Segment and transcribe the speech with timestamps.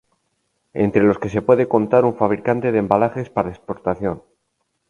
[0.73, 4.23] Entre los que se puede contar un fabricante de embalajes para exportación.